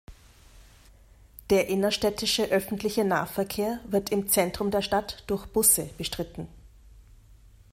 [1.51, 6.47] Der innerstädtische öffentliche Nahverkehr wird im Zentrum der Stadt durch Busse bestritten.